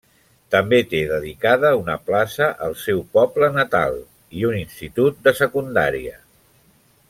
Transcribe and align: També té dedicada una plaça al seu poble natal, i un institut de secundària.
També 0.53 0.77
té 0.93 1.01
dedicada 1.09 1.69
una 1.81 1.97
plaça 2.07 2.47
al 2.69 2.73
seu 2.85 3.03
poble 3.19 3.51
natal, 3.59 4.01
i 4.41 4.49
un 4.53 4.59
institut 4.65 5.21
de 5.29 5.37
secundària. 5.45 6.19